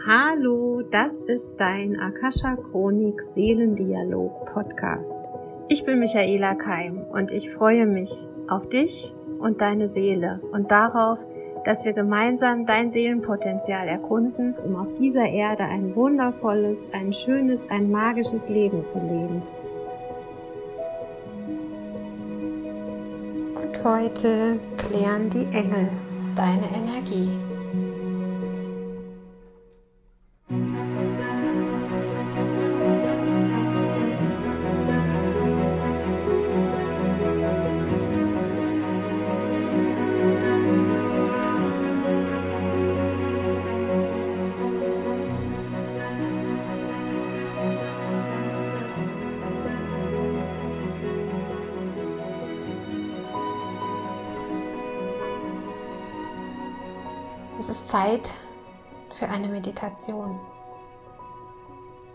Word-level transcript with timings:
Hallo, 0.00 0.82
das 0.82 1.20
ist 1.20 1.60
dein 1.60 2.00
Akasha 2.00 2.56
Chronik 2.56 3.22
Seelendialog 3.22 4.46
Podcast. 4.46 5.30
Ich 5.68 5.84
bin 5.84 6.00
Michaela 6.00 6.56
Keim 6.56 7.04
und 7.12 7.30
ich 7.30 7.50
freue 7.50 7.86
mich 7.86 8.26
auf 8.48 8.68
dich 8.68 9.14
und 9.38 9.60
deine 9.60 9.86
Seele 9.86 10.40
und 10.50 10.72
darauf, 10.72 11.24
dass 11.64 11.84
wir 11.84 11.92
gemeinsam 11.92 12.66
dein 12.66 12.90
Seelenpotenzial 12.90 13.86
erkunden, 13.86 14.56
um 14.64 14.74
auf 14.74 14.92
dieser 14.94 15.28
Erde 15.28 15.64
ein 15.64 15.94
wundervolles, 15.94 16.88
ein 16.92 17.12
schönes, 17.12 17.70
ein 17.70 17.88
magisches 17.88 18.48
Leben 18.48 18.84
zu 18.84 18.98
leben. 18.98 19.42
Und 23.54 23.84
heute 23.84 24.58
klären 24.78 25.30
die 25.30 25.46
Engel 25.56 25.88
deine 26.34 26.66
Energie. 26.74 27.41
Zeit 57.92 58.30
für 59.10 59.28
eine 59.28 59.48
Meditation. 59.48 60.40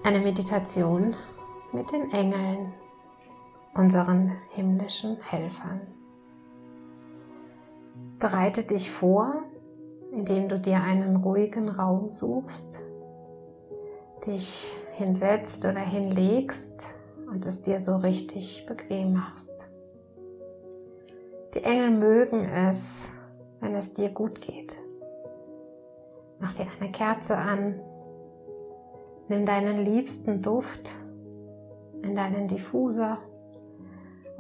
Eine 0.02 0.20
Meditation 0.22 1.16
mit 1.72 1.92
den 1.92 2.12
Engeln, 2.12 2.74
unseren 3.76 4.32
himmlischen 4.50 5.18
Helfern. 5.22 5.82
Bereite 8.18 8.64
dich 8.64 8.90
vor, 8.90 9.44
indem 10.12 10.50
du 10.50 10.60
dir 10.60 10.82
einen 10.82 11.18
ruhigen 11.18 11.70
Raum 11.70 12.10
suchst, 12.10 12.82
dich 14.26 14.76
hinsetzt 14.94 15.64
oder 15.64 15.82
hinlegst 15.82 16.96
und 17.30 17.46
es 17.46 17.62
dir 17.62 17.80
so 17.82 17.98
richtig 17.98 18.66
bequem 18.66 19.14
machst. 19.14 19.70
Die 21.54 21.64
Engel 21.64 21.92
mögen 21.92 22.46
es, 22.46 23.10
wenn 23.60 23.76
es 23.76 23.94
dir 23.94 24.10
gut 24.10 24.42
geht. 24.42 24.76
Mach 26.48 26.54
dir 26.54 26.68
eine 26.80 26.90
Kerze 26.90 27.36
an. 27.36 27.78
Nimm 29.28 29.46
deinen 29.46 29.84
liebsten 29.84 30.42
Duft 30.42 30.96
in 32.04 32.16
deinen 32.16 32.48
Diffuser 32.48 33.18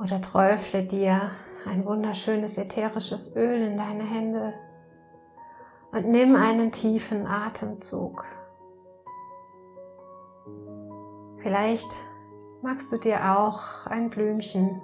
oder 0.02 0.22
träufle 0.22 0.83
dir 0.83 1.31
ein 1.69 1.85
wunderschönes 1.85 2.58
ätherisches 2.58 3.35
Öl 3.35 3.61
in 3.61 3.75
deine 3.75 4.05
Hände 4.05 4.53
und 5.91 6.08
nimm 6.08 6.38
einen 6.38 6.72
tiefen 6.72 7.28
Atemzug. 7.28 8.23
Vielleicht 11.39 12.00
magst 12.61 12.89
du 12.94 13.00
dir 13.00 13.38
auch 13.38 13.85
ein 13.85 14.09
Blümchen 14.09 14.81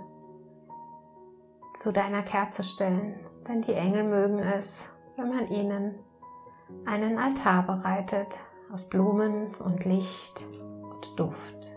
zu 1.74 1.94
deiner 1.94 2.24
Kerze 2.24 2.64
stellen, 2.64 3.16
denn 3.48 3.62
die 3.62 3.76
Engel 3.76 4.04
mögen 4.04 4.40
es, 4.40 4.90
wenn 5.16 5.30
man 5.30 5.48
ihnen 5.48 5.96
einen 6.86 7.18
Altar 7.18 7.64
bereitet 7.64 8.38
aus 8.72 8.88
Blumen 8.90 9.54
und 9.56 9.86
Licht 9.86 10.46
und 10.82 11.20
Duft. 11.20 11.76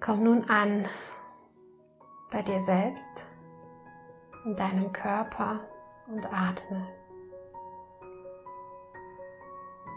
Komm 0.00 0.22
nun 0.22 0.44
an 0.50 0.86
bei 2.30 2.42
dir 2.42 2.60
selbst, 2.60 3.26
in 4.44 4.56
deinem 4.56 4.92
Körper 4.92 5.60
und 6.08 6.26
atme. 6.32 6.86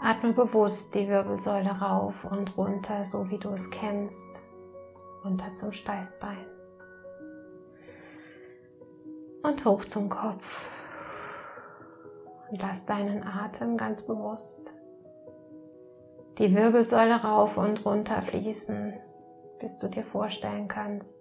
Atme 0.01 0.31
bewusst 0.33 0.95
die 0.95 1.07
Wirbelsäule 1.07 1.71
rauf 1.71 2.23
und 2.23 2.55
runter, 2.57 3.03
so 3.03 3.29
wie 3.29 3.39
du 3.39 3.49
es 3.49 3.69
kennst, 3.69 4.43
runter 5.23 5.55
zum 5.55 5.71
Steißbein 5.71 6.45
und 9.43 9.65
hoch 9.65 9.83
zum 9.85 10.09
Kopf 10.09 10.69
und 12.49 12.61
lass 12.61 12.85
deinen 12.85 13.23
Atem 13.23 13.77
ganz 13.77 14.01
bewusst 14.03 14.73
die 16.37 16.55
Wirbelsäule 16.55 17.15
rauf 17.15 17.57
und 17.57 17.83
runter 17.85 18.21
fließen, 18.21 18.93
bis 19.59 19.79
du 19.79 19.87
dir 19.87 20.03
vorstellen 20.03 20.67
kannst, 20.67 21.17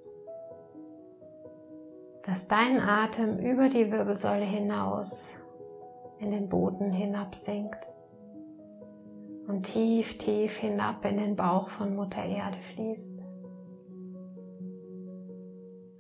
dass 2.25 2.48
dein 2.48 2.81
Atem 2.81 3.38
über 3.38 3.69
die 3.69 3.91
Wirbelsäule 3.91 4.44
hinaus 4.44 5.32
in 6.19 6.31
den 6.31 6.48
Boden 6.48 6.92
hinabsinkt 6.92 7.88
und 9.47 9.62
tief, 9.62 10.19
tief 10.19 10.56
hinab 10.56 11.04
in 11.04 11.16
den 11.16 11.36
Bauch 11.36 11.69
von 11.69 11.94
Mutter 11.94 12.25
Erde 12.25 12.59
fließt. 12.59 13.22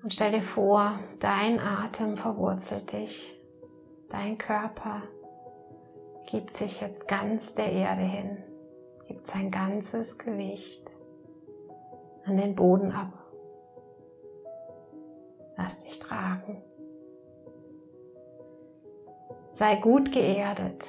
Und 0.02 0.12
stell 0.12 0.32
dir 0.32 0.42
vor, 0.42 0.98
dein 1.20 1.58
Atem 1.58 2.16
verwurzelt 2.16 2.92
dich, 2.92 3.35
dein 4.10 4.38
Körper 4.38 5.02
gibt 6.26 6.54
sich 6.54 6.80
jetzt 6.80 7.08
ganz 7.08 7.54
der 7.54 7.72
Erde 7.72 8.02
hin, 8.02 8.42
gibt 9.06 9.26
sein 9.26 9.50
ganzes 9.50 10.18
Gewicht 10.18 10.90
an 12.24 12.36
den 12.36 12.54
Boden 12.54 12.92
ab. 12.92 13.12
Lass 15.56 15.78
dich 15.78 15.98
tragen. 15.98 16.62
Sei 19.54 19.76
gut 19.76 20.12
geerdet. 20.12 20.84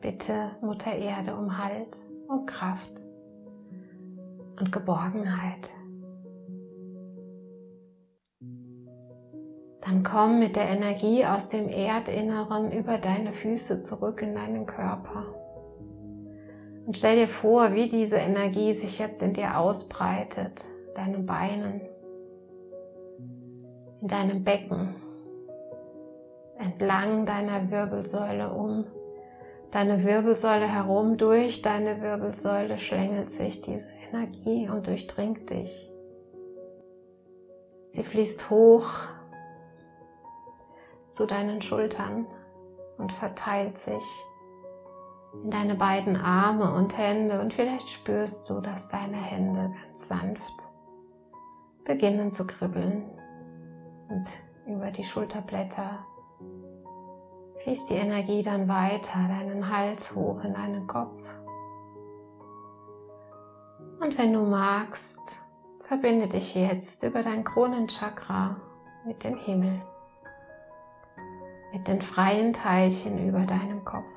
Bitte 0.00 0.52
Mutter 0.60 0.94
Erde 0.94 1.34
um 1.34 1.58
Halt, 1.58 1.98
um 2.28 2.46
Kraft 2.46 3.02
und 4.60 4.70
Geborgenheit. 4.70 5.68
Dann 9.86 10.02
komm 10.02 10.40
mit 10.40 10.56
der 10.56 10.68
Energie 10.68 11.24
aus 11.24 11.48
dem 11.48 11.68
Erdinneren 11.68 12.72
über 12.72 12.98
deine 12.98 13.32
Füße 13.32 13.80
zurück 13.82 14.20
in 14.20 14.34
deinen 14.34 14.66
Körper. 14.66 15.26
Und 16.84 16.96
stell 16.96 17.14
dir 17.14 17.28
vor, 17.28 17.72
wie 17.72 17.88
diese 17.88 18.16
Energie 18.16 18.74
sich 18.74 18.98
jetzt 18.98 19.22
in 19.22 19.32
dir 19.32 19.56
ausbreitet, 19.58 20.64
deinen 20.96 21.24
Beinen, 21.24 21.80
in 24.00 24.08
deinem 24.08 24.42
Becken, 24.42 24.96
entlang 26.58 27.24
deiner 27.24 27.70
Wirbelsäule 27.70 28.52
um 28.52 28.86
deine 29.70 30.04
Wirbelsäule 30.04 30.66
herum, 30.66 31.16
durch 31.16 31.60
deine 31.60 32.00
Wirbelsäule 32.00 32.78
schlängelt 32.78 33.30
sich 33.30 33.60
diese 33.60 33.88
Energie 34.08 34.68
und 34.68 34.86
durchdringt 34.86 35.50
dich. 35.50 35.92
Sie 37.90 38.02
fließt 38.02 38.48
hoch 38.50 38.88
zu 41.16 41.26
deinen 41.26 41.62
Schultern 41.62 42.26
und 42.98 43.10
verteilt 43.10 43.78
sich 43.78 44.04
in 45.42 45.50
deine 45.50 45.74
beiden 45.74 46.16
Arme 46.16 46.72
und 46.74 46.96
Hände. 46.98 47.40
Und 47.40 47.54
vielleicht 47.54 47.88
spürst 47.88 48.50
du, 48.50 48.60
dass 48.60 48.88
deine 48.88 49.16
Hände 49.16 49.74
ganz 49.82 50.08
sanft 50.08 50.68
beginnen 51.84 52.32
zu 52.32 52.46
kribbeln. 52.46 53.10
Und 54.08 54.26
über 54.66 54.90
die 54.90 55.04
Schulterblätter 55.04 56.04
fließt 57.62 57.88
die 57.88 57.94
Energie 57.94 58.42
dann 58.42 58.68
weiter 58.68 59.18
deinen 59.28 59.74
Hals 59.74 60.14
hoch 60.14 60.44
in 60.44 60.52
deinen 60.52 60.86
Kopf. 60.86 61.22
Und 64.00 64.18
wenn 64.18 64.34
du 64.34 64.40
magst, 64.40 65.20
verbinde 65.80 66.28
dich 66.28 66.54
jetzt 66.54 67.02
über 67.04 67.22
dein 67.22 67.42
Kronenchakra 67.42 68.56
mit 69.06 69.24
dem 69.24 69.38
Himmel 69.38 69.80
den 71.88 72.02
freien 72.02 72.52
Teilchen 72.52 73.28
über 73.28 73.40
deinem 73.40 73.84
Kopf. 73.84 74.10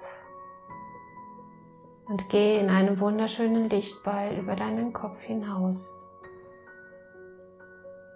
Und 2.08 2.30
geh 2.30 2.60
in 2.60 2.70
einem 2.70 3.00
wunderschönen 3.00 3.70
Lichtball 3.70 4.36
über 4.38 4.56
deinen 4.56 4.94
Kopf 4.94 5.22
hinaus. 5.22 6.08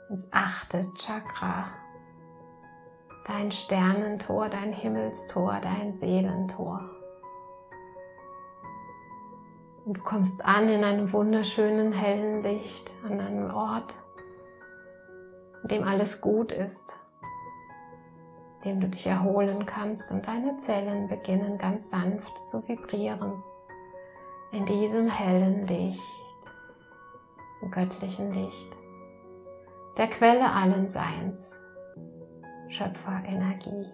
Ins 0.09 0.27
achte 0.31 0.91
Chakra. 0.95 1.67
Dein 3.25 3.51
Sternentor, 3.51 4.49
dein 4.49 4.73
Himmelstor, 4.73 5.59
dein 5.61 5.93
Seelentor. 5.93 6.89
Und 9.85 9.97
du 9.97 10.01
kommst 10.01 10.43
an 10.43 10.69
in 10.69 10.83
einem 10.83 11.11
wunderschönen 11.13 11.91
hellen 11.91 12.41
Licht, 12.41 12.91
an 13.05 13.19
einem 13.19 13.53
Ort, 13.53 13.95
in 15.61 15.67
dem 15.69 15.83
alles 15.87 16.21
gut 16.21 16.51
ist, 16.51 16.99
dem 18.63 18.79
du 18.79 18.87
dich 18.87 19.07
erholen 19.07 19.65
kannst 19.65 20.11
und 20.11 20.27
deine 20.27 20.57
Zellen 20.57 21.07
beginnen 21.07 21.57
ganz 21.57 21.89
sanft 21.89 22.47
zu 22.47 22.67
vibrieren 22.67 23.43
in 24.51 24.65
diesem 24.65 25.07
hellen 25.07 25.67
Licht, 25.67 26.01
im 27.61 27.71
göttlichen 27.71 28.31
Licht, 28.31 28.77
der 29.97 30.07
Quelle 30.07 30.53
allen 30.53 30.87
Seins, 30.87 31.59
Schöpferenergie. 32.67 33.91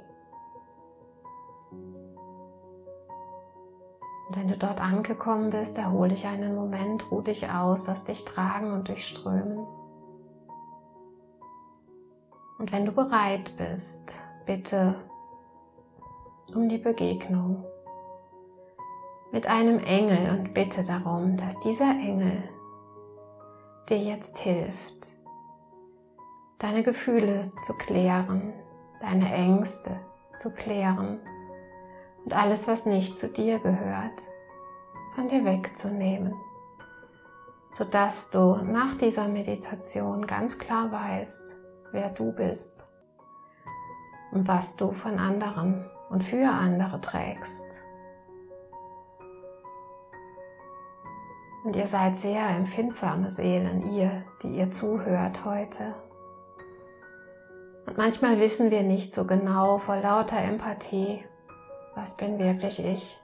Und 4.27 4.35
wenn 4.37 4.47
du 4.47 4.57
dort 4.57 4.79
angekommen 4.79 5.49
bist, 5.49 5.77
erhol 5.77 6.09
dich 6.09 6.27
einen 6.27 6.55
Moment, 6.55 7.09
ruh 7.11 7.21
dich 7.21 7.49
aus, 7.49 7.87
lass 7.87 8.03
dich 8.03 8.25
tragen 8.25 8.71
und 8.71 8.87
durchströmen. 8.87 9.65
Und 12.59 12.71
wenn 12.71 12.85
du 12.85 12.91
bereit 12.91 13.53
bist, 13.57 14.19
bitte 14.49 14.95
um 16.55 16.67
die 16.69 16.79
Begegnung 16.79 17.63
mit 19.31 19.45
einem 19.45 19.77
Engel 19.77 20.31
und 20.31 20.55
bitte 20.55 20.83
darum, 20.83 21.37
dass 21.37 21.59
dieser 21.59 21.91
Engel 21.91 22.41
dir 23.87 23.99
jetzt 23.99 24.39
hilft, 24.39 25.09
deine 26.57 26.81
Gefühle 26.81 27.51
zu 27.63 27.73
klären, 27.77 28.51
deine 28.99 29.31
Ängste 29.31 29.99
zu 30.33 30.49
klären 30.49 31.19
und 32.25 32.33
alles, 32.33 32.67
was 32.67 32.87
nicht 32.87 33.19
zu 33.19 33.27
dir 33.27 33.59
gehört, 33.59 34.19
von 35.13 35.27
dir 35.27 35.45
wegzunehmen, 35.45 36.33
sodass 37.71 38.31
du 38.31 38.55
nach 38.63 38.95
dieser 38.95 39.27
Meditation 39.27 40.25
ganz 40.25 40.57
klar 40.57 40.91
weißt, 40.91 41.55
wer 41.91 42.09
du 42.09 42.31
bist 42.31 42.88
und 44.31 44.47
was 44.47 44.75
du 44.75 44.91
von 44.91 45.19
anderen 45.19 45.89
und 46.09 46.23
für 46.23 46.49
andere 46.49 47.01
trägst. 47.01 47.83
Und 51.63 51.75
ihr 51.75 51.87
seid 51.87 52.17
sehr 52.17 52.47
empfindsame 52.49 53.31
Seelen, 53.31 53.93
ihr, 53.93 54.23
die 54.41 54.57
ihr 54.57 54.71
zuhört 54.71 55.45
heute. 55.45 55.93
Und 57.85 57.97
manchmal 57.97 58.39
wissen 58.39 58.71
wir 58.71 58.83
nicht 58.83 59.13
so 59.13 59.25
genau 59.25 59.77
vor 59.77 59.97
lauter 59.97 60.41
Empathie, 60.41 61.23
was 61.95 62.15
bin 62.15 62.39
wirklich 62.39 62.83
ich? 62.83 63.19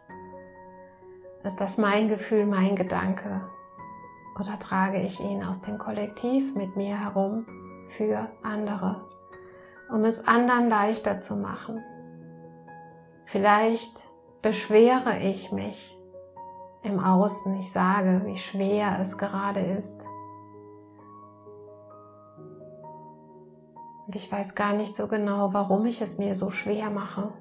Ist 1.44 1.62
das 1.62 1.78
mein 1.78 2.08
Gefühl, 2.08 2.46
mein 2.46 2.76
Gedanke? 2.76 3.48
Oder 4.40 4.60
trage 4.60 5.00
ich 5.00 5.22
ihn 5.22 5.44
aus 5.44 5.62
dem 5.62 5.78
Kollektiv 5.78 6.56
mit 6.56 6.76
mir 6.76 7.00
herum 7.00 7.46
für 7.88 8.28
andere, 8.44 9.08
um 9.90 10.04
es 10.06 10.28
anderen 10.28 10.70
leichter 10.70 11.20
zu 11.20 11.36
machen? 11.36 11.84
Vielleicht 13.26 14.10
beschwere 14.42 15.18
ich 15.18 15.52
mich 15.52 16.00
im 16.84 17.00
Außen. 17.00 17.54
Ich 17.56 17.72
sage, 17.72 18.22
wie 18.26 18.38
schwer 18.38 18.98
es 19.02 19.18
gerade 19.18 19.60
ist. 19.60 20.06
Und 24.06 24.16
ich 24.16 24.32
weiß 24.32 24.54
gar 24.54 24.74
nicht 24.74 24.96
so 24.96 25.08
genau, 25.08 25.54
warum 25.54 25.86
ich 25.86 26.02
es 26.02 26.18
mir 26.20 26.36
so 26.36 26.52
schwer 26.52 26.92
mache. 26.92 27.34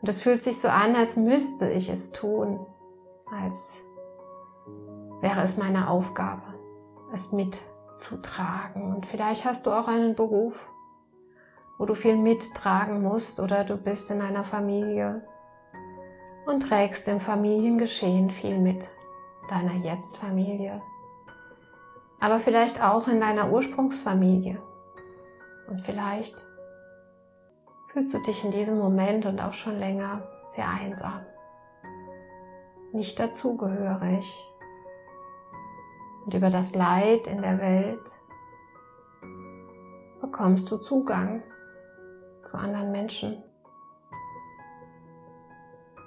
Und 0.00 0.08
es 0.08 0.20
fühlt 0.20 0.42
sich 0.42 0.60
so 0.60 0.68
an, 0.68 0.94
als 0.94 1.16
müsste 1.16 1.68
ich 1.68 1.88
es 1.88 2.12
tun, 2.12 2.64
als 3.32 3.78
wäre 5.20 5.40
es 5.40 5.56
meine 5.56 5.90
Aufgabe, 5.90 6.54
es 7.12 7.32
mitzutragen. 7.32 8.94
Und 8.94 9.06
vielleicht 9.06 9.44
hast 9.44 9.66
du 9.66 9.72
auch 9.72 9.88
einen 9.88 10.14
Beruf, 10.14 10.70
wo 11.78 11.84
du 11.84 11.94
viel 11.94 12.16
mittragen 12.16 13.02
musst 13.02 13.40
oder 13.40 13.64
du 13.64 13.76
bist 13.76 14.10
in 14.10 14.20
einer 14.20 14.44
Familie, 14.44 15.22
und 16.46 16.60
trägst 16.60 17.08
im 17.08 17.20
Familiengeschehen 17.20 18.30
viel 18.30 18.58
mit, 18.58 18.90
deiner 19.48 19.74
Jetzt-Familie, 19.74 20.82
aber 22.18 22.40
vielleicht 22.40 22.82
auch 22.82 23.06
in 23.06 23.20
deiner 23.20 23.52
Ursprungsfamilie. 23.52 24.60
Und 25.68 25.82
vielleicht 25.82 26.46
fühlst 27.92 28.12
du 28.14 28.18
dich 28.18 28.44
in 28.44 28.50
diesem 28.50 28.78
Moment 28.78 29.26
und 29.26 29.40
auch 29.40 29.52
schon 29.52 29.78
länger 29.78 30.20
sehr 30.48 30.68
einsam, 30.68 31.20
nicht 32.92 33.20
dazugehörig. 33.20 34.52
Und 36.24 36.34
über 36.34 36.50
das 36.50 36.74
Leid 36.74 37.28
in 37.28 37.42
der 37.42 37.60
Welt 37.60 38.12
bekommst 40.20 40.70
du 40.72 40.78
Zugang 40.78 41.42
zu 42.46 42.56
anderen 42.56 42.92
Menschen. 42.92 43.42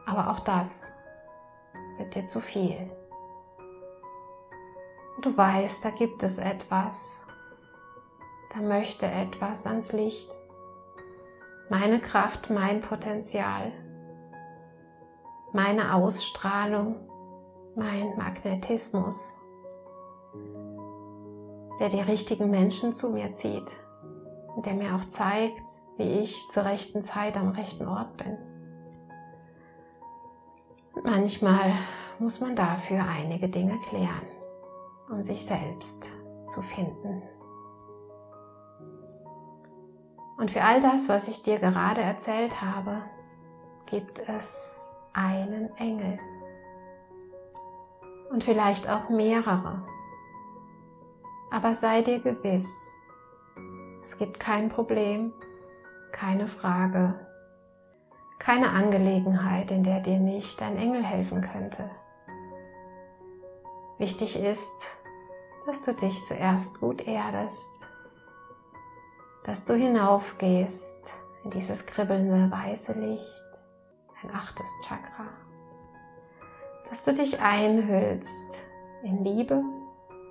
Aber 0.06 0.32
auch 0.32 0.40
das 0.40 0.92
wird 1.98 2.16
dir 2.16 2.26
zu 2.26 2.40
viel. 2.40 2.88
Du 5.22 5.36
weißt, 5.36 5.84
da 5.84 5.90
gibt 5.90 6.24
es 6.24 6.38
etwas, 6.38 7.24
da 8.54 8.62
möchte 8.62 9.06
etwas 9.06 9.68
ans 9.68 9.92
Licht. 9.92 10.34
Meine 11.70 12.00
Kraft, 12.00 12.50
mein 12.50 12.82
Potenzial, 12.82 13.72
meine 15.52 15.94
Ausstrahlung, 15.94 16.96
mein 17.76 18.16
Magnetismus, 18.18 19.36
der 21.80 21.90
die 21.90 22.02
richtigen 22.02 22.50
Menschen 22.50 22.94
zu 22.94 23.12
mir 23.12 23.34
zieht 23.34 23.72
und 24.56 24.66
der 24.66 24.74
mir 24.74 24.96
auch 24.96 25.06
zeigt, 25.06 25.79
wie 26.00 26.22
ich 26.22 26.50
zur 26.50 26.64
rechten 26.64 27.04
Zeit 27.04 27.36
am 27.36 27.50
rechten 27.50 27.86
Ort 27.86 28.16
bin. 28.18 28.38
Manchmal 31.04 31.74
muss 32.20 32.40
man 32.40 32.56
dafür 32.56 33.06
einige 33.06 33.50
Dinge 33.50 33.78
klären, 33.90 34.26
um 35.10 35.22
sich 35.22 35.46
selbst 35.46 36.10
zu 36.48 36.62
finden. 36.62 37.22
Und 40.38 40.52
für 40.52 40.64
all 40.64 40.82
das, 40.82 41.10
was 41.10 41.28
ich 41.28 41.44
dir 41.44 41.60
gerade 41.60 42.00
erzählt 42.00 42.62
habe, 42.62 43.04
gibt 43.86 44.20
es 44.20 44.80
einen 45.12 45.70
Engel. 45.76 46.18
Und 48.32 48.46
vielleicht 48.46 48.90
auch 48.90 49.10
mehrere. 49.10 49.86
Aber 51.52 51.74
sei 51.74 52.04
dir 52.04 52.20
gewiss, 52.20 52.70
es 54.02 54.18
gibt 54.18 54.40
kein 54.40 54.70
Problem, 54.70 55.34
keine 56.12 56.48
Frage, 56.48 57.16
keine 58.40 58.72
Angelegenheit, 58.72 59.72
in 59.72 59.84
der 59.84 60.00
dir 60.00 60.20
nicht 60.20 60.62
ein 60.62 60.78
Engel 60.78 61.04
helfen 61.04 61.42
könnte. 61.42 61.90
Wichtig 63.98 64.42
ist, 64.42 64.88
dass 65.66 65.82
du 65.84 65.94
dich 65.94 66.24
zuerst 66.26 66.80
gut 66.80 67.06
erdest, 67.06 67.72
dass 69.44 69.66
du 69.66 69.74
hinaufgehst 69.74 71.12
in 71.44 71.52
dieses 71.52 71.86
kribbelnde 71.86 72.50
weiße 72.50 72.94
Licht, 72.94 73.64
ein 74.24 74.32
achtes 74.34 74.70
Chakra, 74.88 75.28
dass 76.90 77.04
du 77.04 77.14
dich 77.14 77.40
einhüllst 77.42 78.62
in 79.04 79.24
Liebe 79.24 79.62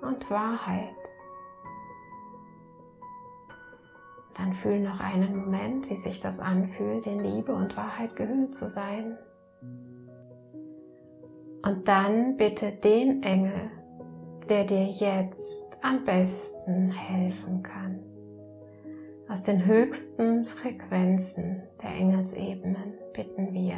und 0.01 0.29
Wahrheit. 0.29 1.18
Dann 4.39 4.53
fühl 4.53 4.79
noch 4.79 5.01
einen 5.01 5.35
Moment, 5.35 5.89
wie 5.89 5.97
sich 5.97 6.21
das 6.21 6.39
anfühlt, 6.39 7.05
in 7.07 7.19
Liebe 7.19 7.53
und 7.53 7.75
Wahrheit 7.75 8.15
gehüllt 8.15 8.55
zu 8.55 8.69
sein. 8.69 9.17
Und 11.61 11.87
dann 11.89 12.37
bitte 12.37 12.71
den 12.71 13.21
Engel, 13.21 13.69
der 14.47 14.63
dir 14.63 14.85
jetzt 14.85 15.77
am 15.83 16.05
besten 16.05 16.89
helfen 16.89 17.63
kann. 17.63 17.99
Aus 19.27 19.41
den 19.41 19.65
höchsten 19.65 20.45
Frequenzen 20.45 21.63
der 21.83 21.91
Engelsebenen 21.99 22.93
bitten 23.13 23.53
wir 23.53 23.77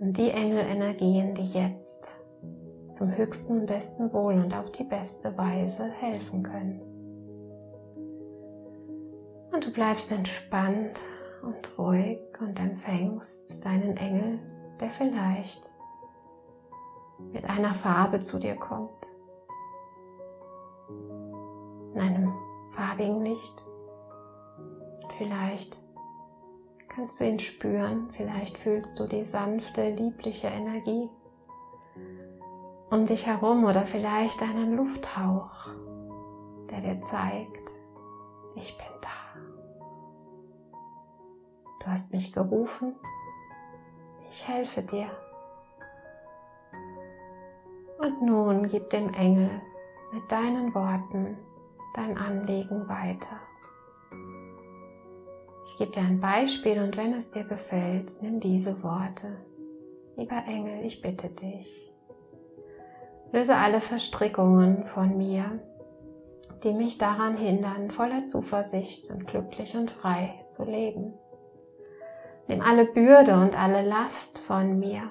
um 0.00 0.12
die 0.12 0.30
Engelenergien, 0.30 1.34
die 1.34 1.46
jetzt 1.46 2.10
zum 2.92 3.16
höchsten 3.16 3.60
und 3.60 3.66
besten 3.66 4.12
Wohl 4.12 4.34
und 4.34 4.52
auf 4.54 4.72
die 4.72 4.84
beste 4.84 5.38
Weise 5.38 5.84
helfen 6.00 6.42
können. 6.42 6.93
Und 9.54 9.64
du 9.64 9.70
bleibst 9.70 10.10
entspannt 10.10 11.00
und 11.42 11.78
ruhig 11.78 12.18
und 12.40 12.58
empfängst 12.58 13.64
deinen 13.64 13.96
Engel, 13.96 14.40
der 14.80 14.90
vielleicht 14.90 15.72
mit 17.32 17.48
einer 17.48 17.72
Farbe 17.72 18.18
zu 18.18 18.40
dir 18.40 18.56
kommt. 18.56 19.06
In 21.94 22.00
einem 22.00 22.34
farbigen 22.70 23.24
Licht. 23.24 23.64
Vielleicht 25.18 25.80
kannst 26.88 27.20
du 27.20 27.24
ihn 27.24 27.38
spüren, 27.38 28.10
vielleicht 28.12 28.58
fühlst 28.58 28.98
du 28.98 29.06
die 29.06 29.22
sanfte, 29.22 29.90
liebliche 29.90 30.48
Energie 30.48 31.08
um 32.90 33.06
dich 33.06 33.26
herum 33.26 33.64
oder 33.64 33.82
vielleicht 33.82 34.40
einen 34.42 34.76
Lufthauch, 34.76 35.68
der 36.70 36.80
dir 36.80 37.00
zeigt, 37.00 37.70
ich 38.54 38.76
bin 38.78 38.86
da. 39.00 39.13
Du 41.84 41.90
hast 41.90 42.12
mich 42.12 42.32
gerufen. 42.32 42.94
Ich 44.30 44.48
helfe 44.48 44.82
dir. 44.82 45.06
Und 47.98 48.22
nun 48.22 48.66
gib 48.66 48.88
dem 48.90 49.12
Engel 49.12 49.50
mit 50.12 50.32
deinen 50.32 50.74
Worten 50.74 51.36
dein 51.94 52.16
Anliegen 52.16 52.88
weiter. 52.88 53.38
Ich 55.66 55.78
gebe 55.78 55.92
dir 55.92 56.02
ein 56.02 56.20
Beispiel 56.20 56.80
und 56.80 56.96
wenn 56.96 57.12
es 57.12 57.30
dir 57.30 57.44
gefällt, 57.44 58.18
nimm 58.22 58.40
diese 58.40 58.82
Worte. 58.82 59.44
Lieber 60.16 60.42
Engel, 60.46 60.84
ich 60.84 61.02
bitte 61.02 61.28
dich. 61.28 61.92
Löse 63.32 63.56
alle 63.56 63.80
Verstrickungen 63.80 64.84
von 64.84 65.16
mir, 65.18 65.60
die 66.62 66.72
mich 66.72 66.98
daran 66.98 67.36
hindern, 67.36 67.90
voller 67.90 68.26
Zuversicht 68.26 69.10
und 69.10 69.26
glücklich 69.26 69.76
und 69.76 69.90
frei 69.90 70.44
zu 70.50 70.64
leben. 70.64 71.14
Nimm 72.46 72.60
alle 72.60 72.84
Bürde 72.84 73.34
und 73.34 73.58
alle 73.58 73.82
Last 73.82 74.38
von 74.38 74.78
mir, 74.78 75.10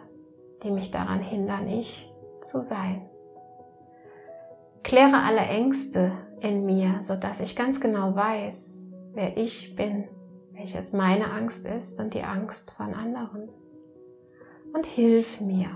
die 0.62 0.72
mich 0.72 0.92
daran 0.92 1.20
hindern, 1.20 1.68
ich 1.68 2.14
zu 2.42 2.62
sein. 2.62 3.10
Kläre 4.84 5.24
alle 5.26 5.42
Ängste 5.42 6.12
in 6.42 6.66
mir, 6.66 7.02
so 7.02 7.16
dass 7.16 7.40
ich 7.40 7.56
ganz 7.56 7.80
genau 7.80 8.16
weiß, 8.16 8.88
wer 9.14 9.38
ich 9.38 9.76
bin, 9.76 10.08
welches 10.52 10.94
meine 10.94 11.32
Angst 11.32 11.66
ist 11.66 12.00
und 12.00 12.14
die 12.14 12.24
Angst 12.24 12.72
von 12.72 12.94
anderen. 12.94 13.50
Und 14.74 14.86
hilf 14.86 15.40
mir 15.40 15.70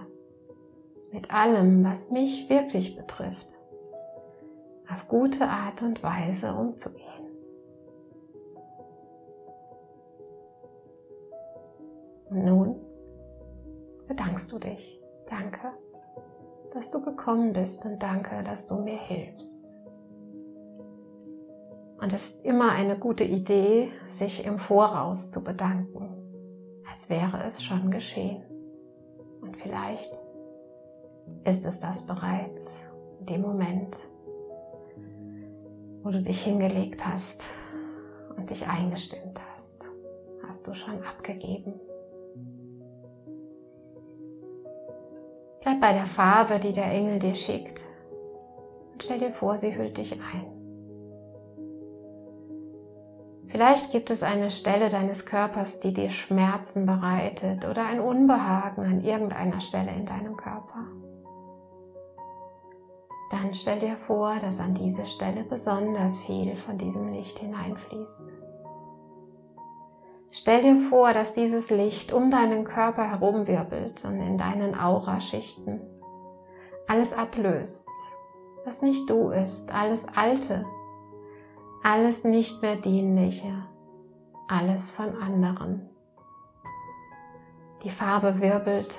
mit 1.11 1.33
allem, 1.33 1.83
was 1.83 2.11
mich 2.11 2.49
wirklich 2.49 2.95
betrifft, 2.95 3.59
auf 4.91 5.07
gute 5.07 5.47
Art 5.47 5.81
und 5.81 6.03
Weise 6.03 6.53
umzugehen. 6.53 7.06
Nun 12.29 12.75
bedankst 14.07 14.51
du 14.51 14.59
dich. 14.59 15.01
Danke, 15.29 15.73
dass 16.71 16.89
du 16.89 17.01
gekommen 17.01 17.53
bist 17.53 17.85
und 17.85 18.01
danke, 18.01 18.43
dass 18.43 18.67
du 18.67 18.75
mir 18.75 18.97
hilfst. 18.97 19.67
Und 21.99 22.13
es 22.13 22.29
ist 22.29 22.45
immer 22.45 22.71
eine 22.71 22.97
gute 22.97 23.23
Idee, 23.23 23.91
sich 24.05 24.45
im 24.45 24.59
Voraus 24.59 25.31
zu 25.31 25.43
bedanken, 25.43 26.09
als 26.89 27.09
wäre 27.09 27.43
es 27.45 27.63
schon 27.63 27.89
geschehen. 27.89 28.43
Und 29.41 29.57
vielleicht 29.57 30.21
ist 31.43 31.65
es 31.65 31.79
das 31.79 32.05
bereits 32.05 32.81
in 33.19 33.25
dem 33.25 33.41
Moment, 33.41 33.97
wo 36.03 36.11
du 36.11 36.21
dich 36.21 36.43
hingelegt 36.43 37.05
hast 37.05 37.45
und 38.37 38.49
dich 38.49 38.67
eingestimmt 38.67 39.41
hast, 39.51 39.85
hast 40.47 40.67
du 40.67 40.73
schon 40.73 41.03
abgegeben. 41.03 41.73
Bleib 45.67 45.81
bei 45.81 45.91
der 45.91 46.05
Farbe, 46.05 46.59
die 46.59 46.71
der 46.71 46.89
Engel 46.93 47.19
dir 47.19 47.35
schickt 47.35 47.83
und 48.93 49.03
stell 49.03 49.19
dir 49.19 49.31
vor, 49.31 49.57
sie 49.57 49.75
hüllt 49.77 49.97
dich 49.97 50.13
ein. 50.13 50.45
Vielleicht 53.49 53.91
gibt 53.91 54.09
es 54.09 54.23
eine 54.23 54.49
Stelle 54.49 54.87
deines 54.87 55.25
Körpers, 55.25 55.81
die 55.81 55.91
dir 55.91 56.09
Schmerzen 56.09 56.85
bereitet 56.85 57.67
oder 57.67 57.85
ein 57.85 57.99
Unbehagen 57.99 58.85
an 58.85 59.01
irgendeiner 59.03 59.59
Stelle 59.59 59.91
in 59.91 60.05
deinem 60.05 60.37
Körper. 60.37 60.85
Dann 63.31 63.53
stell 63.53 63.79
dir 63.79 63.97
vor, 63.97 64.35
dass 64.39 64.61
an 64.61 64.73
diese 64.73 65.05
Stelle 65.05 65.43
besonders 65.43 66.21
viel 66.21 66.55
von 66.55 66.77
diesem 66.77 67.09
Licht 67.09 67.39
hineinfließt. 67.39 68.46
Stell 70.39 70.61
dir 70.61 70.79
vor, 70.79 71.13
dass 71.13 71.33
dieses 71.33 71.71
Licht 71.71 72.13
um 72.13 72.29
deinen 72.29 72.63
Körper 72.63 73.09
herumwirbelt 73.09 74.05
und 74.05 74.21
in 74.21 74.37
deinen 74.37 74.79
Auraschichten 74.79 75.81
alles 76.87 77.11
ablöst, 77.13 77.89
was 78.63 78.83
nicht 78.83 79.09
du 79.09 79.29
ist, 79.29 79.73
alles 79.73 80.05
Alte, 80.15 80.63
alles 81.83 82.23
nicht 82.23 82.61
mehr 82.61 82.75
Dienliche, 82.75 83.51
alles 84.47 84.91
von 84.91 85.19
anderen. 85.19 85.89
Die 87.83 87.89
Farbe 87.89 88.39
wirbelt 88.39 88.95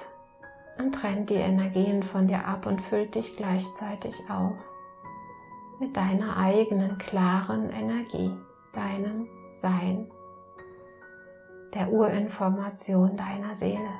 und 0.80 0.92
trennt 0.92 1.30
die 1.30 1.34
Energien 1.34 2.02
von 2.02 2.26
dir 2.26 2.48
ab 2.48 2.66
und 2.66 2.82
füllt 2.82 3.14
dich 3.14 3.36
gleichzeitig 3.36 4.24
auf 4.28 4.58
mit 5.78 5.96
deiner 5.96 6.36
eigenen 6.36 6.98
klaren 6.98 7.70
Energie, 7.70 8.32
deinem 8.72 9.28
Sein 9.48 10.10
der 11.74 11.92
Urinformation 11.92 13.16
deiner 13.16 13.54
Seele. 13.54 13.90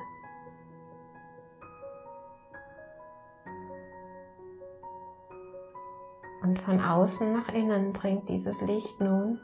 Und 6.41 6.59
von 6.59 6.79
außen 6.81 7.33
nach 7.33 7.49
innen 7.49 7.93
dringt 7.93 8.27
dieses 8.29 8.61
Licht 8.61 8.99
nun 8.99 9.39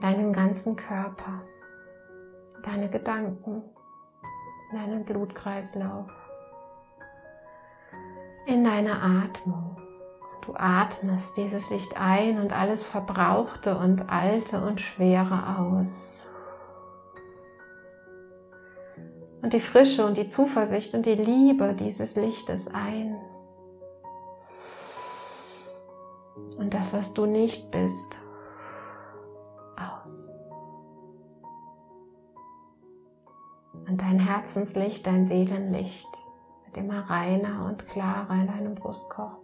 deinen 0.00 0.32
ganzen 0.32 0.76
Körper, 0.76 1.42
deine 2.64 2.88
Gedanken, 2.88 3.62
deinen 4.72 5.04
Blutkreislauf, 5.04 6.10
in 8.46 8.64
deine 8.64 9.00
Atmung. 9.00 9.77
Du 10.42 10.54
atmest 10.54 11.36
dieses 11.36 11.70
Licht 11.70 12.00
ein 12.00 12.40
und 12.40 12.58
alles 12.58 12.84
Verbrauchte 12.84 13.76
und 13.76 14.10
Alte 14.10 14.62
und 14.62 14.80
Schwere 14.80 15.58
aus. 15.58 16.26
Und 19.42 19.52
die 19.52 19.60
Frische 19.60 20.04
und 20.04 20.16
die 20.16 20.26
Zuversicht 20.26 20.94
und 20.94 21.06
die 21.06 21.14
Liebe 21.14 21.74
dieses 21.74 22.16
Lichtes 22.16 22.68
ein. 22.68 23.16
Und 26.58 26.74
das, 26.74 26.92
was 26.92 27.14
du 27.14 27.24
nicht 27.26 27.70
bist, 27.70 28.18
aus. 29.76 30.34
Und 33.86 34.02
dein 34.02 34.18
Herzenslicht, 34.18 35.06
dein 35.06 35.24
Seelenlicht 35.24 36.08
wird 36.64 36.76
immer 36.76 37.08
reiner 37.08 37.64
und 37.66 37.86
klarer 37.88 38.34
in 38.34 38.48
deinem 38.48 38.74
Brustkorb. 38.74 39.37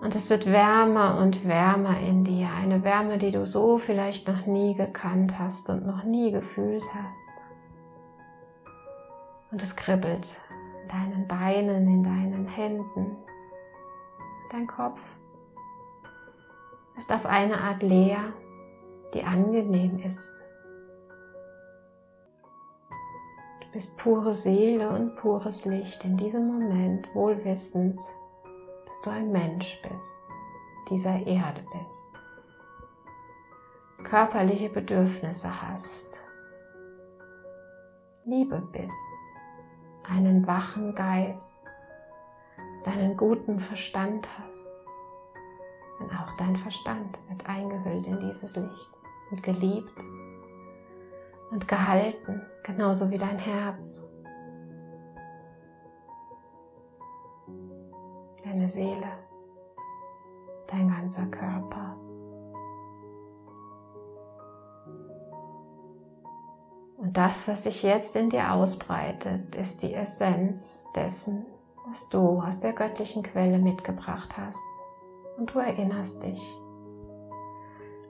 Und 0.00 0.14
es 0.14 0.30
wird 0.30 0.46
wärmer 0.46 1.18
und 1.18 1.46
wärmer 1.46 1.98
in 1.98 2.22
dir. 2.22 2.48
Eine 2.56 2.84
Wärme, 2.84 3.18
die 3.18 3.32
du 3.32 3.44
so 3.44 3.78
vielleicht 3.78 4.28
noch 4.28 4.46
nie 4.46 4.74
gekannt 4.74 5.38
hast 5.38 5.70
und 5.70 5.86
noch 5.86 6.04
nie 6.04 6.30
gefühlt 6.30 6.84
hast. 6.94 7.44
Und 9.50 9.62
es 9.62 9.74
kribbelt 9.74 10.36
in 10.82 10.88
deinen 10.88 11.26
Beinen, 11.26 11.88
in 11.88 12.02
deinen 12.02 12.46
Händen. 12.46 13.16
Dein 14.52 14.66
Kopf 14.66 15.00
ist 16.96 17.10
auf 17.12 17.26
eine 17.26 17.60
Art 17.60 17.82
leer, 17.82 18.20
die 19.14 19.24
angenehm 19.24 19.98
ist. 19.98 20.32
Du 23.60 23.72
bist 23.72 23.96
pure 23.98 24.34
Seele 24.34 24.90
und 24.90 25.16
pures 25.16 25.64
Licht 25.64 26.04
in 26.04 26.16
diesem 26.16 26.46
Moment, 26.46 27.08
wohlwissend, 27.14 28.00
dass 28.88 29.02
du 29.02 29.10
ein 29.10 29.30
Mensch 29.30 29.80
bist, 29.82 30.22
dieser 30.88 31.26
Erde 31.26 31.62
bist, 31.72 32.08
körperliche 34.02 34.70
Bedürfnisse 34.70 35.62
hast, 35.62 36.08
Liebe 38.24 38.60
bist, 38.72 38.92
einen 40.08 40.46
wachen 40.46 40.94
Geist, 40.94 41.56
deinen 42.84 43.16
guten 43.16 43.60
Verstand 43.60 44.26
hast. 44.38 44.70
Denn 46.00 46.10
auch 46.16 46.32
dein 46.34 46.56
Verstand 46.56 47.20
wird 47.28 47.48
eingehüllt 47.48 48.06
in 48.06 48.18
dieses 48.20 48.56
Licht 48.56 48.98
und 49.30 49.42
geliebt 49.42 50.04
und 51.50 51.68
gehalten, 51.68 52.42
genauso 52.62 53.10
wie 53.10 53.18
dein 53.18 53.38
Herz. 53.38 54.02
Deine 58.44 58.68
Seele, 58.68 59.06
dein 60.66 60.88
ganzer 60.88 61.26
Körper. 61.26 61.96
Und 66.96 67.16
das, 67.16 67.46
was 67.48 67.64
sich 67.64 67.82
jetzt 67.82 68.16
in 68.16 68.28
dir 68.28 68.52
ausbreitet, 68.52 69.54
ist 69.54 69.82
die 69.82 69.94
Essenz 69.94 70.86
dessen, 70.94 71.46
was 71.88 72.08
du 72.08 72.40
aus 72.40 72.58
der 72.58 72.72
göttlichen 72.72 73.22
Quelle 73.22 73.58
mitgebracht 73.58 74.36
hast. 74.36 74.66
Und 75.38 75.54
du 75.54 75.60
erinnerst 75.60 76.22
dich. 76.24 76.42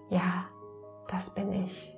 Ja, 0.09 0.47
das 1.09 1.31
bin 1.35 1.53
ich. 1.53 1.95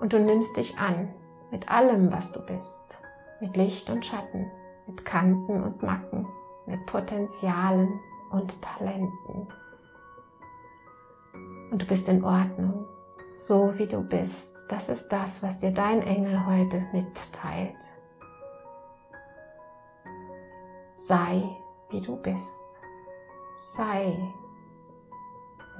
Und 0.00 0.14
du 0.14 0.18
nimmst 0.18 0.56
dich 0.56 0.78
an 0.78 1.14
mit 1.50 1.70
allem, 1.70 2.10
was 2.10 2.32
du 2.32 2.40
bist, 2.44 2.98
mit 3.40 3.56
Licht 3.56 3.90
und 3.90 4.04
Schatten, 4.04 4.50
mit 4.92 5.06
Kanten 5.06 5.62
und 5.62 5.82
Macken, 5.82 6.28
mit 6.66 6.84
Potenzialen 6.84 7.98
und 8.30 8.60
Talenten. 8.60 9.48
Und 11.70 11.80
du 11.80 11.86
bist 11.86 12.08
in 12.08 12.22
Ordnung, 12.22 12.86
so 13.34 13.78
wie 13.78 13.86
du 13.86 14.02
bist. 14.02 14.66
Das 14.68 14.90
ist 14.90 15.08
das, 15.08 15.42
was 15.42 15.60
dir 15.60 15.72
dein 15.72 16.02
Engel 16.02 16.44
heute 16.44 16.78
mitteilt. 16.92 17.82
Sei, 20.94 21.42
wie 21.88 22.02
du 22.02 22.16
bist. 22.16 22.80
Sei, 23.74 24.14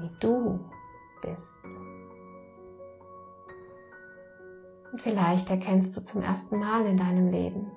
wie 0.01 0.11
du 0.21 0.59
bist. 1.21 1.67
Und 4.91 5.01
vielleicht 5.01 5.51
erkennst 5.51 5.97
du 5.97 6.03
zum 6.03 6.23
ersten 6.23 6.59
Mal 6.59 6.87
in 6.87 6.97
deinem 6.97 7.31
Leben, 7.31 7.71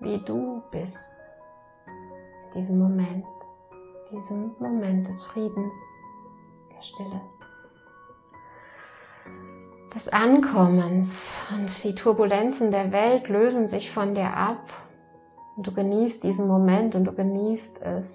wie 0.00 0.18
du 0.18 0.62
bist. 0.70 1.14
In 2.44 2.50
diesem 2.60 2.78
Moment, 2.78 3.24
diesem 4.10 4.54
Moment 4.58 5.06
des 5.08 5.24
Friedens, 5.24 5.74
der 6.74 6.82
Stille. 6.82 7.20
Des 9.94 10.08
Ankommens 10.08 11.30
und 11.54 11.84
die 11.84 11.94
Turbulenzen 11.94 12.70
der 12.70 12.92
Welt 12.92 13.28
lösen 13.28 13.66
sich 13.66 13.90
von 13.90 14.14
dir 14.14 14.36
ab 14.36 14.70
und 15.56 15.66
du 15.66 15.72
genießt 15.72 16.22
diesen 16.22 16.46
Moment 16.46 16.94
und 16.94 17.04
du 17.04 17.12
genießt 17.12 17.80
es, 17.82 18.14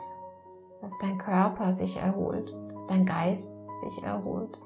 dass 0.82 0.94
dein 1.02 1.18
Körper 1.18 1.74
sich 1.74 1.98
erholt, 1.98 2.56
dass 2.72 2.86
dein 2.86 3.06
Geist 3.06 3.56
sich 3.56 4.04
erholt 4.04 4.60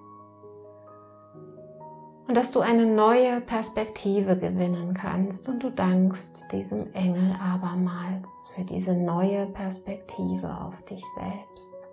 und 2.27 2.35
dass 2.35 2.51
du 2.51 2.61
eine 2.61 2.87
neue 2.87 3.39
Perspektive 3.41 4.37
gewinnen 4.37 4.93
kannst 4.93 5.47
und 5.47 5.63
du 5.63 5.69
dankst 5.69 6.51
diesem 6.51 6.91
Engel 6.93 7.35
abermals 7.39 8.51
für 8.55 8.63
diese 8.63 8.95
neue 8.95 9.45
Perspektive 9.47 10.59
auf 10.61 10.81
dich 10.83 11.03
selbst. 11.15 11.89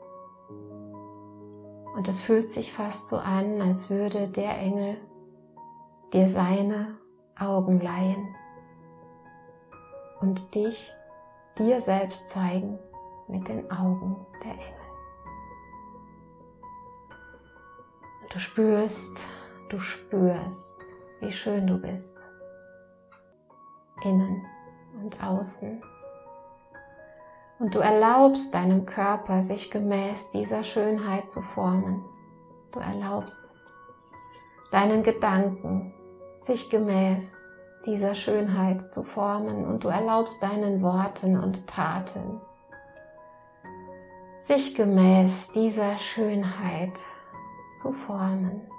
Und 1.94 2.08
es 2.08 2.20
fühlt 2.20 2.48
sich 2.48 2.72
fast 2.72 3.08
so 3.08 3.18
an, 3.18 3.60
als 3.60 3.90
würde 3.90 4.28
der 4.28 4.58
Engel 4.58 4.96
dir 6.14 6.28
seine 6.28 6.96
Augen 7.38 7.80
leihen 7.80 8.34
und 10.20 10.54
dich 10.54 10.92
dir 11.58 11.82
selbst 11.82 12.30
zeigen 12.30 12.78
mit 13.28 13.48
den 13.48 13.70
Augen 13.70 14.16
der 14.42 14.52
Engel. 14.52 14.82
Und 18.22 18.34
du 18.34 18.38
spürst, 18.38 19.26
du 19.72 19.78
spürst, 19.78 20.80
wie 21.20 21.32
schön 21.32 21.66
du 21.66 21.78
bist. 21.78 22.16
Innen 24.02 24.44
und 25.02 25.22
außen. 25.22 25.82
Und 27.58 27.74
du 27.74 27.78
erlaubst 27.78 28.52
deinem 28.52 28.84
Körper, 28.84 29.40
sich 29.40 29.70
gemäß 29.70 30.30
dieser 30.30 30.62
Schönheit 30.62 31.30
zu 31.30 31.40
formen. 31.40 32.04
Du 32.72 32.80
erlaubst 32.80 33.54
deinen 34.72 35.02
Gedanken, 35.02 35.94
sich 36.36 36.68
gemäß 36.68 37.48
dieser 37.86 38.14
Schönheit 38.14 38.92
zu 38.92 39.04
formen 39.04 39.64
und 39.64 39.84
du 39.84 39.88
erlaubst 39.88 40.42
deinen 40.42 40.82
Worten 40.82 41.38
und 41.38 41.66
Taten, 41.66 42.40
sich 44.46 44.74
gemäß 44.74 45.52
dieser 45.52 45.98
Schönheit 45.98 46.98
zu 47.80 47.92
formen. 47.92 48.71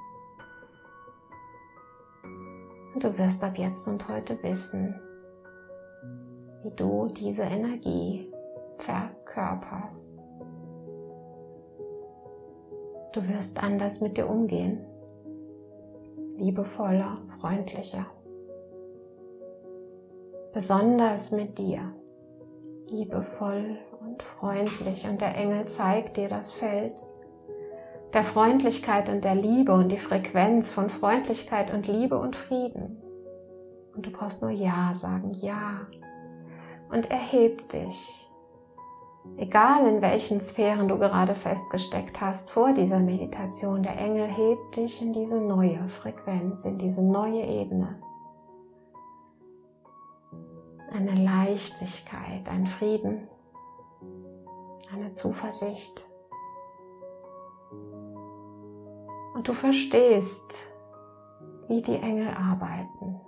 Und 2.94 3.04
du 3.04 3.18
wirst 3.18 3.44
ab 3.44 3.58
jetzt 3.58 3.88
und 3.88 4.08
heute 4.08 4.42
wissen, 4.44 4.96
wie 6.62 6.72
du 6.72 7.08
diese 7.08 7.44
Energie 7.44 8.32
verkörperst. 8.74 10.24
Du 13.14 13.28
wirst 13.28 13.62
anders 13.62 14.02
mit 14.02 14.18
dir 14.18 14.30
umgehen, 14.30 14.86
liebevoller, 16.38 17.20
freundlicher, 17.40 18.06
besonders 20.52 21.32
mit 21.32 21.58
dir, 21.58 21.94
liebevoll 22.88 23.78
und 24.02 24.22
freundlich. 24.22 25.08
Und 25.08 25.22
der 25.22 25.36
Engel 25.38 25.66
zeigt 25.66 26.18
dir 26.18 26.30
das 26.30 26.52
Feld 26.52 27.06
der 28.14 28.24
Freundlichkeit 28.24 29.10
und 29.10 29.24
der 29.24 29.36
Liebe 29.36 29.74
und 29.74 29.92
die 29.92 29.98
Frequenz 29.98 30.72
von 30.72 30.90
Freundlichkeit 30.90 31.74
und 31.74 31.88
Liebe 31.88 32.18
und 32.18 32.36
Frieden. 32.36 33.02
Und 33.96 34.06
du 34.06 34.12
brauchst 34.12 34.42
nur 34.42 34.52
Ja 34.52 34.94
sagen, 34.94 35.32
Ja. 35.42 35.88
Und 36.92 37.10
erheb 37.10 37.70
dich. 37.70 38.30
Egal 39.38 39.88
in 39.88 40.02
welchen 40.02 40.40
Sphären 40.42 40.88
du 40.88 41.00
gerade 41.00 41.34
festgesteckt 41.34 42.22
hast 42.22 42.52
vor 42.52 42.74
dieser 42.74 43.00
Meditation, 43.00 43.82
der 43.82 43.98
Engel 43.98 44.28
hebt 44.28 44.76
dich 44.76 45.02
in 45.02 45.12
diese 45.12 45.42
neue 45.42 45.88
Frequenz, 45.88 46.66
in 46.66 46.78
diese 46.78 47.04
neue 47.04 47.42
Ebene. 47.42 48.00
Eine 50.92 51.16
Leichtigkeit, 51.16 52.48
ein 52.50 52.68
Frieden, 52.68 53.28
eine 54.94 55.14
Zuversicht 55.14 56.06
Und 59.34 59.48
du 59.48 59.54
verstehst, 59.54 60.72
wie 61.68 61.82
die 61.82 61.96
Engel 61.96 62.30
arbeiten. 62.30 63.20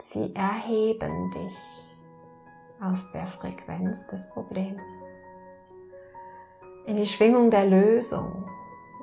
Sie 0.00 0.34
erheben 0.34 1.30
dich 1.30 1.56
aus 2.80 3.10
der 3.12 3.26
Frequenz 3.26 4.06
des 4.08 4.28
Problems 4.30 5.02
in 6.86 6.96
die 6.96 7.06
Schwingung 7.06 7.50
der 7.50 7.66
Lösung. 7.66 8.44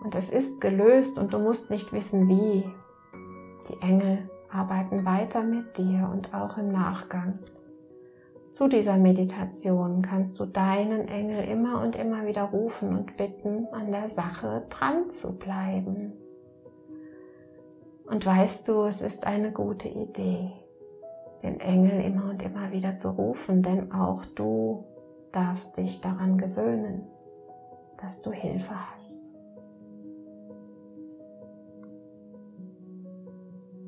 Und 0.01 0.15
es 0.15 0.29
ist 0.29 0.61
gelöst 0.61 1.17
und 1.17 1.33
du 1.33 1.39
musst 1.39 1.69
nicht 1.69 1.91
wissen, 1.91 2.27
wie. 2.27 2.69
Die 3.69 3.81
Engel 3.81 4.29
arbeiten 4.51 5.05
weiter 5.05 5.43
mit 5.43 5.77
dir 5.77 6.09
und 6.11 6.33
auch 6.33 6.57
im 6.57 6.71
Nachgang. 6.71 7.39
Zu 8.51 8.67
dieser 8.67 8.97
Meditation 8.97 10.01
kannst 10.01 10.39
du 10.39 10.45
deinen 10.45 11.07
Engel 11.07 11.43
immer 11.45 11.81
und 11.83 11.95
immer 11.97 12.25
wieder 12.25 12.43
rufen 12.43 12.97
und 12.97 13.15
bitten, 13.15 13.67
an 13.71 13.91
der 13.91 14.09
Sache 14.09 14.65
dran 14.69 15.09
zu 15.11 15.37
bleiben. 15.37 16.13
Und 18.07 18.25
weißt 18.25 18.67
du, 18.67 18.83
es 18.85 19.01
ist 19.01 19.27
eine 19.27 19.51
gute 19.51 19.87
Idee, 19.87 20.51
den 21.43 21.59
Engel 21.59 22.01
immer 22.01 22.31
und 22.31 22.43
immer 22.43 22.71
wieder 22.71 22.97
zu 22.97 23.11
rufen, 23.11 23.61
denn 23.61 23.91
auch 23.91 24.25
du 24.25 24.83
darfst 25.31 25.77
dich 25.77 26.01
daran 26.01 26.37
gewöhnen, 26.39 27.03
dass 27.97 28.21
du 28.21 28.31
Hilfe 28.31 28.73
hast. 28.93 29.29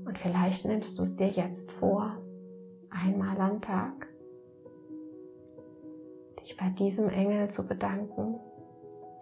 Und 0.05 0.19
vielleicht 0.19 0.65
nimmst 0.65 0.99
du 0.99 1.03
es 1.03 1.15
dir 1.15 1.29
jetzt 1.29 1.71
vor, 1.71 2.17
einmal 2.91 3.39
am 3.39 3.59
Tag, 3.59 4.10
dich 6.41 6.57
bei 6.57 6.69
diesem 6.69 7.09
Engel 7.09 7.49
zu 7.49 7.67
bedanken, 7.67 8.39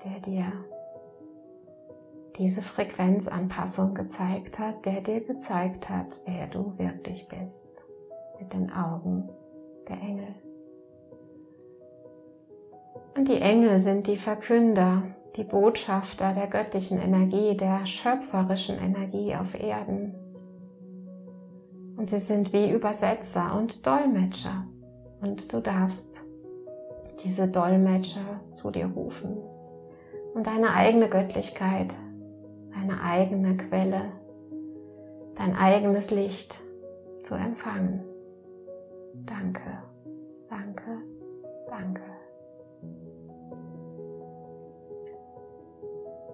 der 0.03 0.19
dir 0.21 0.51
diese 2.38 2.62
Frequenzanpassung 2.62 3.93
gezeigt 3.93 4.60
hat, 4.60 4.86
der 4.86 5.01
dir 5.01 5.21
gezeigt 5.21 5.89
hat, 5.89 6.21
wer 6.25 6.47
du 6.47 6.73
wirklich 6.77 7.27
bist, 7.27 7.86
mit 8.39 8.53
den 8.53 8.71
Augen 8.71 9.29
der 9.88 9.97
Engel. 10.01 10.36
Und 13.17 13.27
die 13.27 13.41
Engel 13.41 13.79
sind 13.79 14.08
die 14.08 14.15
Verkünder, 14.15 15.03
die 15.36 15.43
Botschafter 15.43 16.34
der 16.34 16.47
göttlichen 16.47 17.01
Energie, 17.01 17.58
der 17.58 17.86
schöpferischen 17.86 18.77
Energie 18.77 19.36
auf 19.36 19.62
Erden. 19.62 20.15
Und 21.97 22.08
sie 22.08 22.19
sind 22.19 22.53
wie 22.53 22.71
Übersetzer 22.71 23.58
und 23.58 23.86
Dolmetscher. 23.86 24.65
Und 25.21 25.51
du 25.51 25.60
darfst 25.60 26.23
diese 27.23 27.47
Dolmetscher 27.47 28.41
zu 28.53 28.71
dir 28.71 28.88
rufen 28.88 29.38
und 30.34 30.47
deine 30.47 30.73
eigene 30.73 31.10
Göttlichkeit 31.10 31.93
deine 32.79 33.01
eigene 33.01 33.58
Quelle, 33.58 34.12
dein 35.36 35.55
eigenes 35.55 36.12
Licht 36.12 36.60
zu 37.21 37.36
empfangen. 37.36 38.03
Danke, 39.25 39.84
danke, 40.49 40.97
danke. 41.67 42.01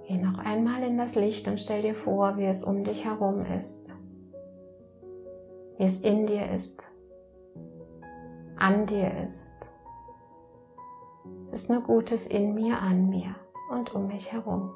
Geh 0.07 0.17
noch 0.17 0.37
einmal 0.37 0.83
in 0.83 0.97
das 0.97 1.15
Licht 1.15 1.47
und 1.47 1.59
stell 1.59 1.81
dir 1.81 1.95
vor, 1.95 2.37
wie 2.37 2.45
es 2.45 2.63
um 2.63 2.83
dich 2.83 3.05
herum 3.05 3.43
ist, 3.57 3.97
wie 5.77 5.85
es 5.85 6.01
in 6.01 6.27
dir 6.27 6.51
ist, 6.51 6.83
an 8.55 8.85
dir 8.85 9.11
ist. 9.23 9.55
Es 11.45 11.53
ist 11.53 11.69
nur 11.69 11.81
Gutes 11.81 12.27
in 12.27 12.53
mir, 12.55 12.81
an 12.81 13.09
mir 13.09 13.35
und 13.69 13.93
um 13.93 14.07
mich 14.07 14.33
herum. 14.33 14.73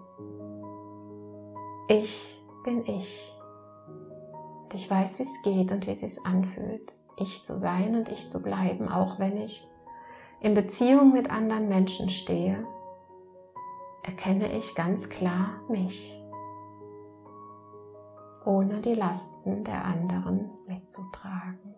Ich 1.87 2.43
bin 2.63 2.85
ich. 2.85 3.35
Und 4.63 4.75
ich 4.75 4.89
weiß, 4.89 5.19
wie 5.19 5.23
es 5.23 5.41
geht 5.43 5.71
und 5.71 5.87
wie 5.87 5.91
es 5.91 6.01
sich 6.01 6.25
anfühlt, 6.25 6.95
ich 7.17 7.43
zu 7.43 7.57
sein 7.57 7.95
und 7.95 8.09
ich 8.09 8.29
zu 8.29 8.41
bleiben, 8.41 8.87
auch 8.87 9.19
wenn 9.19 9.35
ich 9.35 9.67
in 10.39 10.53
Beziehung 10.53 11.11
mit 11.11 11.31
anderen 11.31 11.67
Menschen 11.67 12.09
stehe, 12.09 12.65
erkenne 14.03 14.51
ich 14.51 14.75
ganz 14.75 15.09
klar 15.09 15.61
mich. 15.67 16.19
ohne 18.45 18.81
die 18.81 18.95
Lasten 18.95 19.63
der 19.63 19.85
anderen 19.85 20.49
mitzutragen 20.65 21.75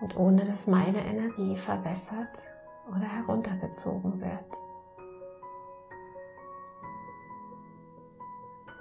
und 0.00 0.16
ohne 0.16 0.44
dass 0.44 0.66
meine 0.66 1.04
Energie 1.04 1.56
verwässert 1.56 2.42
oder 2.90 3.06
heruntergezogen 3.06 4.20
wird. 4.20 4.60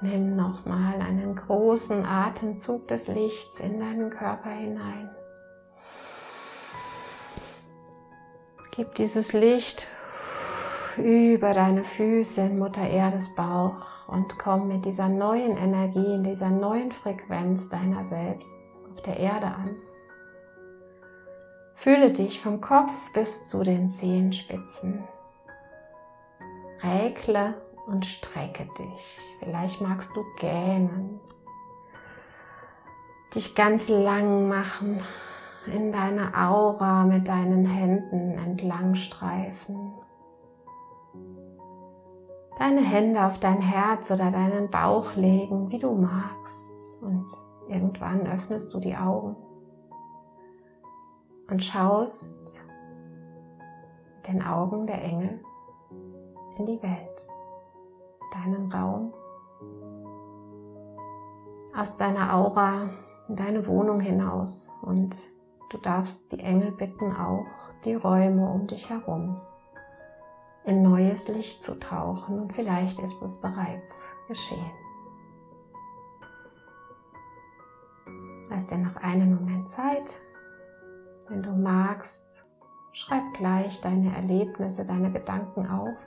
Nimm 0.02 0.36
nochmal 0.38 1.02
einen 1.02 1.36
großen 1.36 2.06
Atemzug 2.06 2.88
des 2.88 3.08
Lichts 3.08 3.60
in 3.60 3.80
deinen 3.80 4.10
Körper 4.10 4.50
hinein. 4.50 5.10
Gib 8.72 8.96
dieses 8.96 9.34
Licht 9.34 9.88
über 10.96 11.54
deine 11.54 11.84
Füße 11.84 12.42
in 12.42 12.60
Mutter 12.60 12.88
Erdes 12.88 13.36
Bauch 13.36 14.08
und 14.08 14.40
komm 14.40 14.70
mit 14.70 14.86
dieser 14.86 15.10
neuen 15.10 15.58
Energie, 15.58 16.16
in 16.16 16.24
dieser 16.24 16.50
neuen 16.50 16.94
Frequenz 16.94 17.68
deiner 17.68 18.06
selbst 18.06 18.78
auf 18.94 19.02
der 19.02 19.18
Erde 19.18 19.48
an. 19.48 19.76
Fühle 21.82 22.12
dich 22.12 22.42
vom 22.42 22.60
Kopf 22.60 22.92
bis 23.14 23.48
zu 23.48 23.64
den 23.64 23.90
Zehenspitzen. 23.90 25.02
Regle 26.84 27.54
und 27.88 28.06
strecke 28.06 28.68
dich. 28.78 29.20
Vielleicht 29.40 29.80
magst 29.80 30.14
du 30.14 30.26
gähnen. 30.42 31.22
Dich 33.34 33.56
ganz 33.56 33.88
lang 33.88 34.50
machen, 34.50 35.00
in 35.68 35.94
deine 35.94 36.36
Aura 36.36 37.06
mit 37.06 37.30
deinen 37.30 37.66
Händen 37.66 38.38
entlang 38.38 38.96
streifen. 38.96 39.94
Deine 42.58 42.82
Hände 42.82 43.24
auf 43.24 43.40
dein 43.40 43.62
Herz 43.62 44.12
oder 44.12 44.32
deinen 44.32 44.70
Bauch 44.70 45.16
legen, 45.16 45.72
wie 45.72 45.80
du 45.80 45.94
magst. 45.94 47.02
Und 47.02 47.26
irgendwann 47.70 48.28
öffnest 48.28 48.74
du 48.74 48.82
die 48.82 48.98
Augen 48.98 49.38
und 51.50 51.64
schaust 51.64 52.60
mit 54.16 54.28
den 54.28 54.44
Augen 54.44 54.86
der 54.86 55.04
Engel 55.04 55.44
in 56.58 56.66
die 56.66 56.82
Welt 56.82 57.28
deinen 58.34 58.72
Raum, 58.72 59.14
aus 61.76 61.98
deiner 61.98 62.36
Aura 62.36 62.90
in 63.28 63.36
deine 63.36 63.66
Wohnung 63.68 64.00
hinaus 64.00 64.78
und 64.82 65.16
du 65.70 65.78
darfst 65.78 66.32
die 66.32 66.40
Engel 66.40 66.72
bitten, 66.72 67.16
auch 67.16 67.46
die 67.86 67.96
Räume 67.96 68.50
um 68.50 68.68
dich 68.68 68.90
herum 68.90 69.40
in 70.66 70.84
neues 70.84 71.28
Licht 71.28 71.64
zu 71.64 71.80
tauchen 71.80 72.42
und 72.42 72.54
vielleicht 72.54 73.00
ist 73.00 73.22
es 73.24 73.40
bereits 73.40 74.10
geschehen. 74.28 74.72
Lass 78.50 78.68
dir 78.68 78.78
noch 78.78 78.96
einen 78.98 79.36
Moment 79.36 79.70
Zeit. 79.70 80.14
Wenn 81.30 81.44
du 81.44 81.52
magst, 81.52 82.46
schreib 82.92 83.34
gleich 83.34 83.82
deine 83.82 84.16
Erlebnisse, 84.16 84.84
deine 84.84 85.12
Gedanken 85.12 85.68
auf 85.68 85.98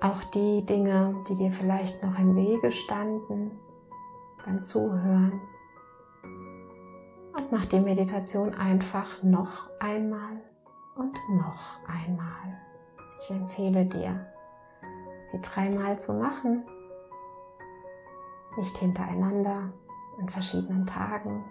auch 0.00 0.22
die 0.24 0.64
Dinge, 0.64 1.22
die 1.28 1.34
dir 1.34 1.50
vielleicht 1.50 2.02
noch 2.02 2.18
im 2.18 2.36
Wege 2.36 2.70
standen 2.70 3.58
beim 4.44 4.62
Zuhören. 4.62 5.40
Und 6.22 7.50
mach 7.50 7.66
die 7.66 7.80
Meditation 7.80 8.54
einfach 8.54 9.22
noch 9.22 9.68
einmal 9.80 10.40
und 10.96 11.18
noch 11.30 11.78
einmal. 11.86 12.60
Ich 13.20 13.30
empfehle 13.30 13.86
dir, 13.86 14.26
sie 15.24 15.40
dreimal 15.40 15.98
zu 15.98 16.14
machen, 16.14 16.64
nicht 18.56 18.76
hintereinander, 18.78 19.72
an 20.18 20.28
verschiedenen 20.28 20.86
Tagen. 20.86 21.44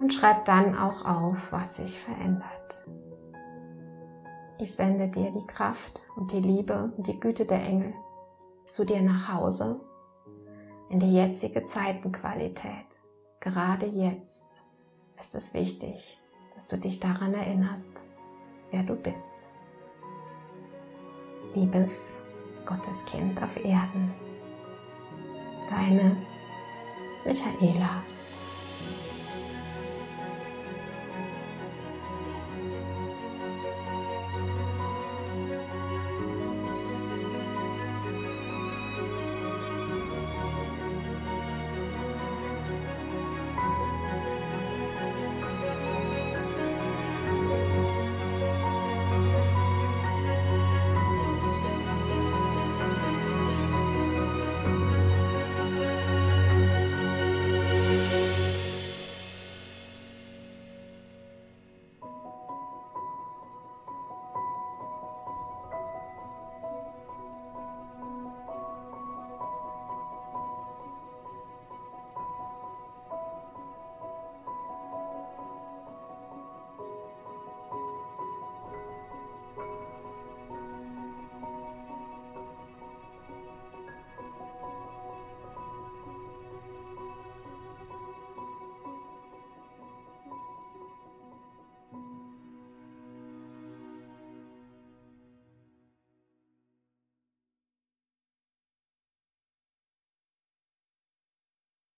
Und 0.00 0.14
schreib 0.14 0.46
dann 0.46 0.76
auch 0.76 1.04
auf, 1.04 1.52
was 1.52 1.76
sich 1.76 1.98
verändert. 1.98 2.86
Ich 4.58 4.74
sende 4.74 5.08
dir 5.08 5.30
die 5.30 5.46
Kraft 5.46 6.02
und 6.16 6.32
die 6.32 6.40
Liebe 6.40 6.92
und 6.96 7.06
die 7.06 7.20
Güte 7.20 7.44
der 7.44 7.62
Engel 7.66 7.94
zu 8.66 8.84
dir 8.84 9.02
nach 9.02 9.32
Hause 9.32 9.80
in 10.90 11.00
die 11.00 11.14
jetzige 11.14 11.64
Zeitenqualität. 11.64 13.00
Gerade 13.40 13.86
jetzt 13.86 14.62
ist 15.18 15.34
es 15.34 15.54
wichtig, 15.54 16.20
dass 16.54 16.66
du 16.66 16.76
dich 16.76 17.00
daran 17.00 17.32
erinnerst, 17.32 18.02
wer 18.70 18.82
du 18.82 18.96
bist. 18.96 19.48
Liebes 21.54 22.20
Gotteskind 22.66 23.42
auf 23.42 23.56
Erden, 23.64 24.12
deine 25.68 26.16
Michaela. 27.24 28.02